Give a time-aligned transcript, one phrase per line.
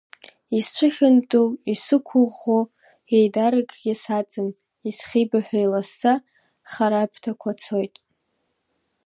[0.57, 2.59] Исцәыхьанҭоу, исықәыӷәӷәо
[3.15, 4.49] еидаракгьы саҵам,
[4.87, 6.13] исхибаҳәа, иласӡа,
[6.71, 7.95] хара аԥҭақәа цоит.